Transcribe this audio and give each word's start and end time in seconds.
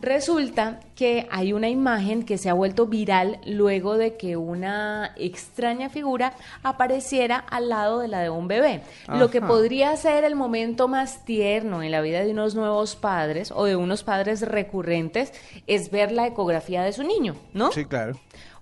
Resulta 0.00 0.80
que 0.94 1.26
hay 1.30 1.52
una 1.52 1.68
imagen 1.68 2.24
que 2.24 2.38
se 2.38 2.48
ha 2.48 2.54
vuelto 2.54 2.86
viral 2.86 3.38
luego 3.44 3.98
de 3.98 4.16
que 4.16 4.36
una 4.36 5.12
extraña 5.16 5.90
figura 5.90 6.32
apareciera 6.62 7.36
al 7.36 7.68
lado 7.68 8.00
de 8.00 8.08
la 8.08 8.20
de 8.20 8.30
un 8.30 8.48
bebé. 8.48 8.82
Lo 9.08 9.30
que 9.30 9.42
podría 9.42 9.94
ser 9.96 10.24
el 10.24 10.36
momento 10.36 10.88
más 10.88 11.24
tierno 11.24 11.82
en 11.82 11.90
la 11.90 12.00
vida 12.00 12.22
de 12.22 12.30
unos 12.30 12.54
nuevos 12.54 12.96
padres 12.96 13.52
o 13.54 13.64
de 13.64 13.76
unos 13.76 14.02
padres 14.02 14.40
recurrentes 14.42 15.32
es 15.66 15.90
ver 15.90 16.12
la 16.12 16.26
ecografía 16.26 16.82
de 16.82 16.92
su 16.92 17.02
niño, 17.02 17.36
¿no? 17.52 17.70
Sí, 17.70 17.84
claro. 17.84 18.18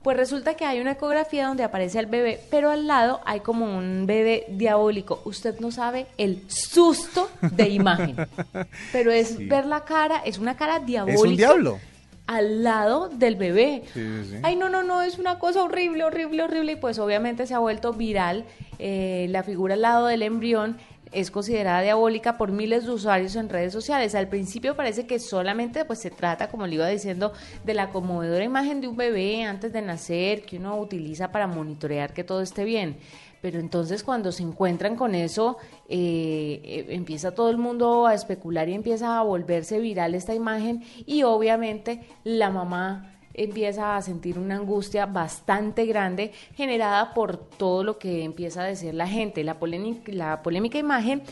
Pues 0.09 0.17
resulta 0.17 0.55
que 0.55 0.65
hay 0.65 0.81
una 0.81 0.93
ecografía 0.93 1.49
donde 1.49 1.65
aparece 1.65 1.99
el 1.99 2.07
bebé, 2.07 2.41
pero 2.51 2.71
al 2.71 2.87
lado 2.87 3.21
hay 3.27 3.41
como 3.41 3.67
un 3.77 4.07
bebé 4.07 4.47
diabólico. 4.49 5.21
Usted 5.27 5.61
no 5.61 5.71
sabe 5.71 6.07
el 6.17 6.45
susto 6.49 7.29
de 7.43 7.69
imagen. 7.69 8.17
Pero 8.93 9.13
es 9.13 9.29
Sí. 9.37 9.45
ver 9.45 9.67
la 9.67 9.85
cara, 9.85 10.23
es 10.25 10.39
una 10.39 10.57
cara 10.57 10.79
diabólica. 10.81 11.21
Es 11.25 11.29
un 11.31 11.37
diablo. 11.37 11.79
Al 12.27 12.63
lado 12.65 13.11
del 13.11 13.37
bebé. 13.37 13.83
Sí, 13.93 14.01
sí, 14.01 14.31
sí. 14.31 14.37
Ay, 14.45 14.57
no, 14.57 14.71
no, 14.71 14.83
no, 14.83 15.03
es 15.03 15.19
una 15.19 15.39
cosa 15.39 15.63
horrible, 15.63 16.05
horrible, 16.05 16.43
horrible. 16.43 16.73
Y 16.73 16.77
pues 16.77 16.99
obviamente 16.99 17.47
se 17.47 17.53
ha 17.53 17.59
vuelto 17.59 17.93
viral. 17.93 18.47
Eh, 18.79 19.27
la 19.29 19.43
figura 19.43 19.75
al 19.75 19.83
lado 19.83 20.07
del 20.07 20.23
embrión 20.23 20.79
es 21.13 21.31
considerada 21.31 21.83
diabólica 21.83 22.37
por 22.39 22.53
miles 22.53 22.85
de 22.85 22.93
usuarios 22.93 23.37
en 23.37 23.49
redes 23.49 23.73
sociales. 23.73 24.15
Al 24.15 24.29
principio 24.29 24.77
parece 24.77 25.07
que 25.07 25.19
solamente 25.19 25.85
pues 25.85 26.01
se 26.01 26.11
trata, 26.11 26.49
como 26.49 26.67
le 26.67 26.75
iba 26.75 26.89
diciendo, 26.89 27.33
de 27.65 27.75
la 27.75 27.91
conmovedora 27.91 28.45
imagen 28.45 28.81
de 28.81 28.89
un 28.89 28.97
bebé 28.97 29.45
antes 29.45 29.73
de 29.73 29.83
nacer 29.83 30.43
que 30.43 30.57
uno 30.59 30.79
utiliza 30.79 31.31
para 31.33 31.47
monitorear 31.47 32.13
que 32.13 32.25
todo 32.25 32.43
esté 32.43 32.65
bien. 32.65 32.97
Pero 33.41 33.61
entonces 33.61 34.03
cuando 34.03 34.33
se 34.33 34.43
encuentran 34.43 34.97
con 34.97 35.15
eso, 35.15 35.59
eh, 35.89 36.61
eh, 36.65 36.87
empieza 36.89 37.33
todo 37.33 37.51
el 37.51 37.59
mundo 37.59 38.07
a 38.07 38.15
especular 38.15 38.69
y 38.69 38.75
empieza 38.75 39.19
a 39.19 39.23
volverse 39.23 39.79
viral 39.79 40.15
esta 40.15 40.35
imagen 40.35 40.83
y 41.07 41.23
obviamente 41.23 42.01
la 42.25 42.51
mamá 42.51 43.18
empieza 43.39 43.97
a 43.97 44.03
sentir 44.03 44.39
una 44.39 44.57
angustia 44.57 45.07
bastante 45.07 45.87
grande 45.87 46.33
generada 46.55 47.15
por 47.15 47.37
todo 47.37 47.85
lo 47.85 47.99
que 47.99 48.25
empieza 48.25 48.63
a 48.63 48.65
decir 48.65 48.95
la 48.95 49.07
gente. 49.07 49.45
La, 49.45 49.59
polémica, 49.59 50.13
la 50.13 50.43
polémica 50.43 50.79
imagen 50.79 51.23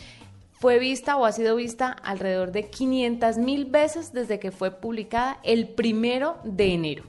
fue 0.53 0.79
vista 0.79 1.17
o 1.17 1.27
ha 1.27 1.33
sido 1.33 1.57
vista 1.57 1.91
alrededor 1.91 2.53
de 2.53 2.71
500 2.71 3.39
mil 3.39 3.67
veces 3.67 4.13
desde 4.13 4.39
que 4.39 4.51
fue 4.51 4.71
publicada 4.71 5.39
el 5.45 5.69
primero 5.69 6.39
de 6.45 6.73
enero. 6.73 7.05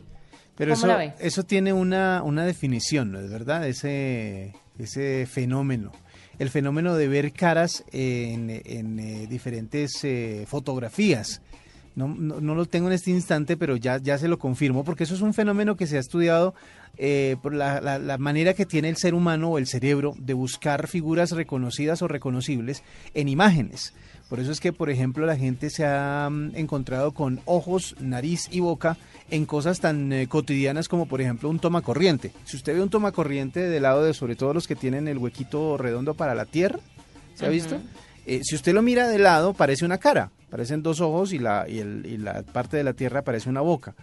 Pero 0.56 0.74
¿Cómo 0.74 0.80
eso, 0.80 0.88
la 0.88 0.98
ve? 0.98 1.14
eso 1.20 1.44
tiene 1.44 1.72
una, 1.72 2.24
una 2.24 2.46
definición, 2.46 3.12
¿no 3.12 3.20
es 3.20 3.30
verdad? 3.30 3.68
Ese, 3.68 4.54
ese 4.80 5.28
fenómeno. 5.28 5.92
El 6.40 6.50
fenómeno 6.50 6.96
de 6.96 7.08
ver 7.08 7.32
caras 7.32 7.84
en, 7.92 8.62
en, 8.66 9.00
eh, 9.00 9.28
diferentes 9.28 10.04
eh, 10.04 10.46
fotografías. 10.48 11.42
No, 11.98 12.08
no, 12.08 12.40
no 12.40 12.54
lo 12.56 12.66
tengo 12.68 12.88
en 12.88 12.94
este 12.94 13.10
instante, 13.12 13.58
pero 13.58 13.76
ya, 13.76 13.98
ya 13.98 14.18
se 14.20 14.28
lo 14.28 14.38
confirmo, 14.38 14.84
porque 14.84 15.04
eso 15.04 15.16
es 15.16 15.22
un 15.22 15.34
fenómeno 15.34 15.76
que 15.76 15.88
se 15.88 15.98
ha 15.98 16.00
estudiado 16.00 16.54
eh, 17.00 17.36
por 17.42 17.54
la, 17.56 17.82
la- 17.82 17.98
la 18.00 18.18
manera 18.20 18.54
que 18.54 18.66
tiene 18.68 18.88
el 18.88 18.98
ser 18.98 19.16
humano 19.16 19.50
o 19.50 19.58
el 19.58 19.66
cerebro 19.68 20.14
de 20.20 20.34
buscar 20.34 20.88
figuras 20.88 21.32
reconocidas 21.32 22.02
o 22.04 22.08
reconocibles 22.08 22.84
en 23.16 23.28
imágenes. 23.30 23.94
Por 24.30 24.40
eso 24.40 24.52
es 24.52 24.60
que, 24.60 24.74
por 24.74 24.90
ejemplo, 24.90 25.26
la 25.26 25.38
gente 25.38 25.70
se 25.72 25.86
ha 25.86 26.30
mm, 26.30 26.52
encontrado 26.56 27.14
con 27.14 27.40
ojos, 27.46 27.96
nariz 28.00 28.48
y 28.52 28.60
boca 28.60 28.96
en 29.32 29.46
cosas 29.48 29.80
tan 29.80 30.12
eh, 30.14 30.28
cotidianas 30.28 30.88
como, 30.90 31.08
por 31.08 31.20
ejemplo, 31.22 31.50
un 31.50 31.58
toma 31.60 31.82
corriente. 31.82 32.32
Si 32.46 32.58
usted 32.58 32.76
ve 32.76 32.82
un 32.84 32.90
toma 32.90 33.12
corriente 33.12 33.62
del 33.62 33.84
lado 33.84 34.04
de, 34.04 34.14
sobre 34.14 34.36
todo 34.36 34.54
los 34.54 34.68
que 34.68 34.76
tienen 34.76 35.08
el 35.08 35.18
huequito 35.18 35.78
redondo 35.78 36.14
para 36.14 36.36
la 36.36 36.46
tierra, 36.46 36.78
¿se 37.36 37.46
ha 37.46 37.50
visto? 37.50 37.76
Eh, 38.28 38.42
si 38.44 38.54
usted 38.56 38.74
lo 38.74 38.82
mira 38.84 39.08
de 39.08 39.18
lado, 39.18 39.54
parece 39.54 39.84
una 39.86 39.98
cara, 39.98 40.30
parecen 40.50 40.84
dos 40.84 41.02
ojos 41.02 41.34
y 41.34 41.40
la, 41.40 41.66
y 41.68 41.80
el- 41.80 42.06
y 42.06 42.18
la 42.18 42.44
parte 42.44 42.78
de 42.78 42.84
la 42.84 42.94
tierra 42.94 43.24
parece 43.24 43.50
una 43.50 43.62
boca. 43.62 43.96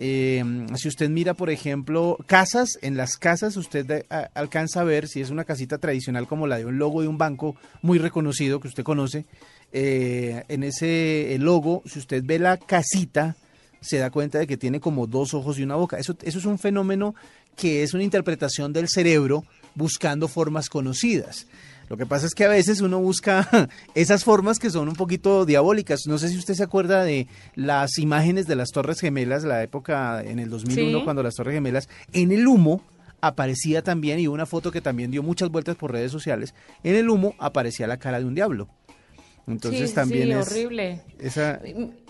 Eh, 0.00 0.42
si 0.76 0.88
usted 0.88 1.08
mira, 1.10 1.34
por 1.34 1.48
ejemplo, 1.50 2.18
casas, 2.26 2.78
en 2.82 2.96
las 2.96 3.16
casas 3.16 3.56
usted 3.56 3.88
eh, 3.90 4.04
alcanza 4.34 4.80
a 4.80 4.84
ver 4.84 5.06
si 5.06 5.20
es 5.20 5.30
una 5.30 5.44
casita 5.44 5.78
tradicional 5.78 6.26
como 6.26 6.46
la 6.46 6.56
de 6.58 6.64
un 6.66 6.78
logo 6.78 7.02
de 7.02 7.08
un 7.08 7.18
banco 7.18 7.54
muy 7.82 7.98
reconocido 7.98 8.58
que 8.58 8.68
usted 8.68 8.82
conoce. 8.82 9.26
eh, 9.74 10.44
en 10.48 10.64
ese 10.64 11.36
logo, 11.38 11.82
si 11.86 11.98
usted 11.98 12.22
ve 12.24 12.38
la 12.38 12.56
casita, 12.58 13.36
se 13.80 13.98
da 13.98 14.10
cuenta 14.10 14.38
de 14.38 14.46
que 14.46 14.56
tiene 14.56 14.80
como 14.80 15.06
dos 15.06 15.34
ojos 15.34 15.58
y 15.58 15.62
una 15.62 15.76
boca. 15.76 15.98
Eso, 15.98 16.16
eso 16.22 16.38
es 16.38 16.44
un 16.44 16.58
fenómeno 16.58 17.14
que 17.56 17.82
es 17.82 17.94
una 17.94 18.02
interpretación 18.02 18.72
del 18.72 18.88
cerebro 18.88 19.44
buscando 19.74 20.28
formas 20.28 20.68
conocidas. 20.68 21.46
Lo 21.88 21.96
que 21.98 22.06
pasa 22.06 22.26
es 22.26 22.34
que 22.34 22.44
a 22.44 22.48
veces 22.48 22.80
uno 22.80 23.00
busca 23.00 23.68
esas 23.94 24.24
formas 24.24 24.58
que 24.58 24.70
son 24.70 24.88
un 24.88 24.94
poquito 24.94 25.44
diabólicas. 25.44 26.06
No 26.06 26.16
sé 26.16 26.28
si 26.30 26.38
usted 26.38 26.54
se 26.54 26.62
acuerda 26.62 27.04
de 27.04 27.26
las 27.54 27.98
imágenes 27.98 28.46
de 28.46 28.56
las 28.56 28.70
Torres 28.70 29.00
Gemelas, 29.00 29.44
la 29.44 29.62
época 29.62 30.22
en 30.22 30.38
el 30.38 30.48
2001 30.48 30.98
Sí. 30.98 31.04
cuando 31.04 31.22
las 31.22 31.34
Torres 31.34 31.54
Gemelas, 31.54 31.88
en 32.14 32.32
el 32.32 32.46
humo 32.46 32.82
aparecía 33.20 33.82
también, 33.82 34.18
y 34.18 34.26
una 34.26 34.46
foto 34.46 34.72
que 34.72 34.80
también 34.80 35.10
dio 35.10 35.22
muchas 35.22 35.48
vueltas 35.50 35.76
por 35.76 35.92
redes 35.92 36.10
sociales, 36.10 36.54
en 36.82 36.96
el 36.96 37.08
humo 37.08 37.34
aparecía 37.38 37.86
la 37.86 37.98
cara 37.98 38.18
de 38.18 38.24
un 38.24 38.34
diablo. 38.34 38.68
Entonces 39.48 39.90
Sí, 39.90 39.94
también 39.94 40.28
sí, 40.28 40.30
es 40.32 40.46
horrible. 40.46 41.00
esa 41.18 41.60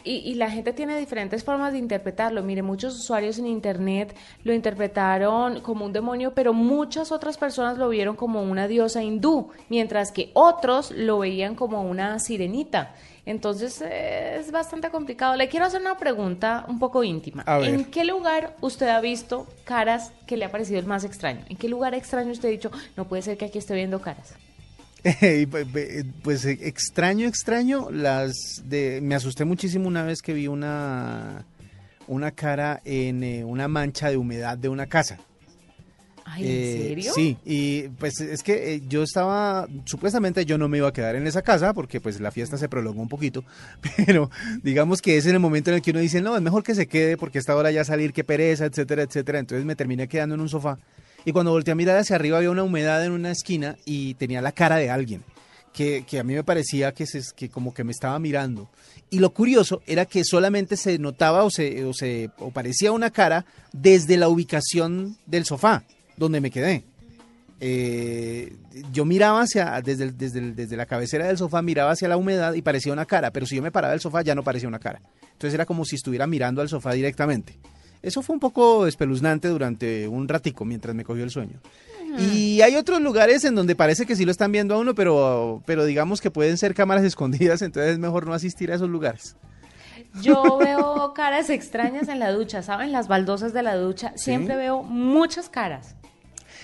Y, 0.05 0.17
y 0.17 0.35
la 0.35 0.51
gente 0.51 0.73
tiene 0.73 0.99
diferentes 0.99 1.45
formas 1.45 1.73
de 1.73 1.79
interpretarlo. 1.79 2.43
Mire, 2.43 2.63
muchos 2.63 2.95
usuarios 2.95 3.39
en 3.39 3.47
Internet 3.47 4.15
lo 4.45 4.53
interpretaron 4.53 5.61
como 5.61 5.85
un 5.87 5.93
demonio, 5.93 6.35
pero 6.35 6.53
muchas 6.53 7.11
otras 7.13 7.39
personas 7.39 7.79
lo 7.79 7.89
vieron 7.89 8.17
como 8.17 8.43
una 8.43 8.69
diosa 8.69 9.03
hindú, 9.03 9.51
mientras 9.69 10.13
que 10.13 10.31
otros 10.35 10.91
lo 10.91 11.21
veían 11.21 11.55
como 11.55 11.83
una 11.83 12.19
sirenita. 12.19 12.95
Entonces 13.25 13.81
es 13.81 14.51
bastante 14.51 14.91
complicado. 14.91 15.37
Le 15.37 15.49
quiero 15.49 15.67
hacer 15.67 15.81
una 15.81 15.97
pregunta 15.97 16.65
un 16.69 16.79
poco 16.79 17.05
íntima. 17.05 17.45
¿En 17.63 17.85
qué 17.85 18.05
lugar 18.05 18.57
usted 18.61 18.89
ha 18.89 19.01
visto 19.01 19.47
caras 19.65 20.13
que 20.27 20.37
le 20.37 20.45
ha 20.45 20.51
parecido 20.51 20.81
el 20.81 20.87
más 20.87 21.05
extraño? 21.05 21.41
¿En 21.49 21.57
qué 21.57 21.69
lugar 21.69 21.95
extraño 21.95 22.33
usted 22.33 22.49
ha 22.49 22.53
dicho, 22.53 22.71
no 22.97 23.07
puede 23.07 23.23
ser 23.23 23.39
que 23.39 23.45
aquí 23.45 23.59
esté 23.59 23.75
viendo 23.75 24.01
caras? 24.01 24.35
Pues, 25.51 25.67
pues 26.23 26.45
eh, 26.45 26.59
extraño, 26.63 27.27
extraño, 27.27 27.91
las 27.91 28.63
de 28.65 29.01
me 29.03 29.15
asusté 29.15 29.45
muchísimo 29.45 29.89
una 29.89 30.05
vez 30.05 30.23
que 30.23 30.33
vi 30.33 30.47
una 30.47 31.45
una 32.07 32.31
cara 32.33 32.81
en 32.85 33.23
eh, 33.23 33.45
una 33.45 33.69
mancha 33.69 34.11
de 34.11 34.17
humedad 34.17 34.59
de 34.59 34.69
una 34.69 34.87
casa. 34.87 35.19
Ay, 36.25 36.45
Eh, 36.47 36.77
¿en 36.77 36.89
serio? 36.89 37.13
Sí, 37.15 37.37
y 37.45 37.89
pues 37.99 38.21
es 38.21 38.43
que 38.43 38.75
eh, 38.75 38.83
yo 38.89 39.03
estaba, 39.03 39.67
supuestamente 39.85 40.45
yo 40.47 40.57
no 40.57 40.69
me 40.69 40.79
iba 40.79 40.89
a 40.89 40.93
quedar 40.93 41.17
en 41.17 41.27
esa 41.27 41.43
casa 41.43 41.75
porque 41.75 42.01
pues 42.01 42.21
la 42.21 42.31
fiesta 42.31 42.57
se 42.57 42.69
prolongó 42.69 43.03
un 43.03 43.09
poquito, 43.09 43.45
pero 43.97 44.31
digamos 44.63 45.03
que 45.03 45.17
es 45.17 45.27
en 45.27 45.35
el 45.35 45.41
momento 45.41 45.71
en 45.71 45.77
el 45.77 45.83
que 45.83 45.91
uno 45.91 46.01
dice, 46.01 46.21
no, 46.21 46.37
es 46.37 46.43
mejor 46.43 46.63
que 46.63 46.75
se 46.75 46.87
quede 46.87 47.17
porque 47.17 47.39
a 47.39 47.41
esta 47.41 47.57
hora 47.57 47.71
ya 47.71 47.85
salir, 47.85 48.13
qué 48.13 48.25
pereza, 48.25 48.67
etcétera, 48.67 49.03
etcétera. 49.03 49.41
Entonces 49.41 49.65
me 49.65 49.75
terminé 49.75 50.07
quedando 50.07 50.37
en 50.37 50.41
un 50.41 50.49
sofá 50.49 50.79
y 51.25 51.33
cuando 51.33 51.53
volteé 51.53 51.73
a 51.73 51.77
mirar 51.77 51.97
hacia 51.97 52.17
arriba 52.17 52.39
había 52.39 52.51
una 52.51 52.63
humedad 52.63 53.05
en 53.05 53.13
una 53.13 53.31
esquina 53.31 53.77
y 53.85 54.15
tenía 54.15 54.43
la 54.43 54.53
cara 54.53 54.77
de 54.77 54.91
alguien. 54.91 55.23
Que, 55.73 56.05
que 56.07 56.19
a 56.19 56.25
mí 56.25 56.35
me 56.35 56.45
parecía 56.45 56.93
que, 56.93 57.07
se, 57.07 57.23
que 57.35 57.49
como 57.49 57.73
que 57.73 57.83
me 57.83 57.93
estaba 57.93 58.19
mirando. 58.19 58.69
Y 59.09 59.21
lo 59.21 59.31
curioso 59.31 59.83
era 59.87 60.05
que 60.05 60.23
solamente 60.23 60.77
se 60.77 60.99
notaba 60.99 61.45
o 61.45 61.51
se, 61.51 61.85
o 61.85 61.95
se 61.95 62.31
o 62.39 62.51
parecía 62.51 62.93
una 62.93 63.11
cara 63.11 63.47
desde 63.73 64.19
la 64.19 64.29
ubicación 64.29 65.17
del 65.25 65.47
sofá 65.47 65.85
donde 66.17 66.43
me 66.43 66.51
quedé. 66.51 66.85
Eh, 67.65 68.57
yo 68.93 69.05
miraba 69.05 69.43
hacia, 69.43 69.81
desde, 69.83 70.11
desde, 70.11 70.53
desde 70.53 70.77
la 70.77 70.85
cabecera 70.85 71.27
del 71.27 71.39
sofá, 71.39 71.63
miraba 71.63 71.93
hacia 71.93 72.09
la 72.09 72.17
humedad 72.17 72.55
y 72.55 72.63
parecía 72.63 72.93
una 72.93 73.07
cara, 73.07 73.31
pero 73.31 73.47
si 73.47 73.57
yo 73.57 73.63
me 73.63 73.71
paraba 73.71 73.93
del 73.93 74.01
sofá 74.01 74.23
ya 74.23 74.35
no 74.35 74.43
parecía 74.43 74.69
una 74.69 74.79
cara. 74.79 75.01
Entonces 75.33 75.55
era 75.55 75.65
como 75.65 75.85
si 75.85 75.97
estuviera 75.97 76.27
mirando 76.27 76.61
al 76.61 76.69
sofá 76.69 76.93
directamente. 76.93 77.59
Eso 78.03 78.23
fue 78.23 78.35
un 78.35 78.41
poco 78.41 78.87
espeluznante 78.87 79.49
durante 79.49 80.09
un 80.09 80.29
ratico 80.29 80.65
mientras 80.65 80.95
me 80.95 81.05
cogió 81.05 81.25
el 81.25 81.31
sueño. 81.31 81.61
Y 82.19 82.61
hay 82.61 82.77
otros 82.77 83.01
lugares 83.01 83.43
en 83.45 83.55
donde 83.55 83.75
parece 83.75 84.05
que 84.05 84.17
sí 84.17 84.25
lo 84.25 84.33
están 84.33 84.53
viendo 84.53 84.75
a 84.75 84.79
uno, 84.79 84.95
pero, 84.95 85.63
pero 85.65 85.85
digamos 85.85 86.21
que 86.21 86.31
pueden 86.31 86.59
ser 86.59 86.75
cámaras 86.75 87.05
escondidas, 87.07 87.63
entonces 87.63 87.93
es 87.93 87.99
mejor 87.99 88.27
no 88.27 88.35
asistir 88.35 88.71
a 88.71 88.75
esos 88.75 88.91
lugares. 88.91 89.37
Yo 90.21 90.59
veo 90.59 91.15
caras 91.15 91.49
extrañas 91.49 92.09
en 92.09 92.19
la 92.19 92.33
ducha, 92.33 92.63
¿saben? 92.63 92.93
Las 92.93 93.09
baldosas 93.09 93.53
de 93.53 93.63
la 93.63 93.77
ducha. 93.77 94.13
Siempre 94.17 94.57
veo 94.57 94.83
muchas 94.83 95.49
caras. 95.49 95.97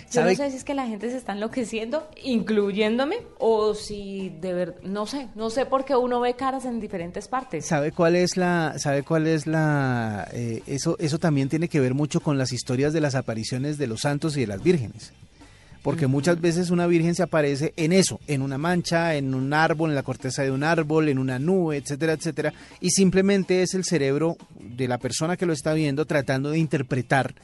Yo 0.06 0.20
¿Sabe- 0.22 0.30
no 0.32 0.36
sé 0.36 0.50
si 0.50 0.56
es 0.56 0.64
que 0.64 0.74
la 0.74 0.86
gente 0.86 1.10
se 1.10 1.16
está 1.16 1.32
enloqueciendo, 1.32 2.08
incluyéndome, 2.24 3.16
o 3.38 3.74
si 3.74 4.30
de 4.40 4.52
verdad, 4.54 4.76
no 4.82 5.06
sé, 5.06 5.28
no 5.34 5.50
sé 5.50 5.66
por 5.66 5.84
qué 5.84 5.96
uno 5.96 6.20
ve 6.20 6.34
caras 6.34 6.64
en 6.64 6.80
diferentes 6.80 7.28
partes. 7.28 7.66
¿Sabe 7.66 7.92
cuál 7.92 8.16
es 8.16 8.36
la, 8.36 8.74
sabe 8.78 9.02
cuál 9.02 9.26
es 9.26 9.46
la, 9.46 10.28
eh, 10.32 10.62
eso, 10.66 10.96
eso 10.98 11.18
también 11.18 11.48
tiene 11.48 11.68
que 11.68 11.80
ver 11.80 11.94
mucho 11.94 12.20
con 12.20 12.38
las 12.38 12.52
historias 12.52 12.92
de 12.92 13.00
las 13.00 13.14
apariciones 13.14 13.76
de 13.78 13.86
los 13.86 14.00
santos 14.00 14.36
y 14.36 14.40
de 14.40 14.46
las 14.46 14.62
vírgenes? 14.62 15.12
Porque 15.82 16.06
muchas 16.08 16.40
veces 16.40 16.70
una 16.70 16.86
virgen 16.86 17.14
se 17.14 17.22
aparece 17.22 17.72
en 17.76 17.92
eso, 17.92 18.18
en 18.26 18.42
una 18.42 18.58
mancha, 18.58 19.14
en 19.14 19.34
un 19.34 19.54
árbol, 19.54 19.90
en 19.90 19.94
la 19.96 20.02
corteza 20.02 20.42
de 20.42 20.50
un 20.50 20.64
árbol, 20.64 21.08
en 21.08 21.18
una 21.18 21.38
nube, 21.38 21.76
etcétera, 21.76 22.14
etcétera, 22.14 22.52
y 22.80 22.90
simplemente 22.90 23.62
es 23.62 23.74
el 23.74 23.84
cerebro 23.84 24.36
de 24.58 24.88
la 24.88 24.98
persona 24.98 25.36
que 25.36 25.46
lo 25.46 25.52
está 25.52 25.72
viendo 25.74 26.04
tratando 26.04 26.50
de 26.50 26.58
interpretar 26.58 27.34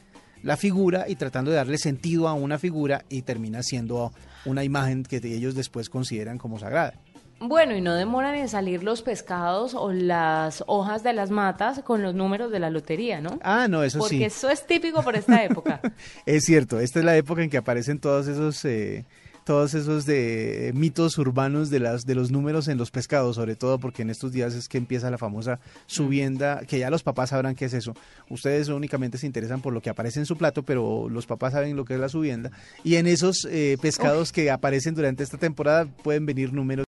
la 0.44 0.56
figura 0.56 1.06
y 1.08 1.16
tratando 1.16 1.50
de 1.50 1.56
darle 1.56 1.78
sentido 1.78 2.28
a 2.28 2.34
una 2.34 2.58
figura 2.58 3.04
y 3.08 3.22
termina 3.22 3.62
siendo 3.62 4.12
una 4.44 4.62
imagen 4.62 5.02
que 5.02 5.16
ellos 5.16 5.54
después 5.54 5.88
consideran 5.88 6.38
como 6.38 6.58
sagrada. 6.58 6.94
Bueno, 7.40 7.74
y 7.76 7.80
no 7.80 7.94
demoran 7.94 8.34
en 8.36 8.48
salir 8.48 8.84
los 8.84 9.02
pescados 9.02 9.74
o 9.74 9.92
las 9.92 10.62
hojas 10.66 11.02
de 11.02 11.12
las 11.12 11.30
matas 11.30 11.80
con 11.80 12.02
los 12.02 12.14
números 12.14 12.52
de 12.52 12.60
la 12.60 12.70
lotería, 12.70 13.20
¿no? 13.20 13.38
Ah, 13.42 13.66
no, 13.68 13.82
eso 13.82 13.98
Porque 13.98 14.16
sí. 14.18 14.24
eso 14.24 14.50
es 14.50 14.66
típico 14.66 15.02
por 15.02 15.16
esta 15.16 15.42
época. 15.44 15.80
Es 16.26 16.44
cierto, 16.44 16.78
esta 16.78 17.00
es 17.00 17.04
la 17.04 17.16
época 17.16 17.42
en 17.42 17.50
que 17.50 17.56
aparecen 17.56 17.98
todos 17.98 18.28
esos 18.28 18.64
eh, 18.64 19.04
todos 19.44 19.74
esos 19.74 20.06
de 20.06 20.72
mitos 20.74 21.18
urbanos 21.18 21.70
de 21.70 21.80
las 21.80 22.06
de 22.06 22.14
los 22.14 22.30
números 22.30 22.68
en 22.68 22.78
los 22.78 22.90
pescados, 22.90 23.36
sobre 23.36 23.56
todo 23.56 23.78
porque 23.78 24.02
en 24.02 24.10
estos 24.10 24.32
días 24.32 24.54
es 24.54 24.68
que 24.68 24.78
empieza 24.78 25.10
la 25.10 25.18
famosa 25.18 25.60
subienda, 25.86 26.62
que 26.66 26.78
ya 26.78 26.90
los 26.90 27.02
papás 27.02 27.30
sabrán 27.30 27.54
qué 27.54 27.66
es 27.66 27.74
eso. 27.74 27.94
Ustedes 28.30 28.68
únicamente 28.68 29.18
se 29.18 29.26
interesan 29.26 29.60
por 29.60 29.72
lo 29.72 29.80
que 29.80 29.90
aparece 29.90 30.18
en 30.18 30.26
su 30.26 30.36
plato, 30.36 30.62
pero 30.62 31.08
los 31.08 31.26
papás 31.26 31.52
saben 31.52 31.76
lo 31.76 31.84
que 31.84 31.94
es 31.94 32.00
la 32.00 32.08
subienda. 32.08 32.50
Y 32.82 32.96
en 32.96 33.06
esos 33.06 33.46
eh, 33.50 33.76
pescados 33.80 34.32
que 34.32 34.50
aparecen 34.50 34.94
durante 34.94 35.22
esta 35.22 35.38
temporada 35.38 35.86
pueden 36.02 36.26
venir 36.26 36.52
números 36.52 36.74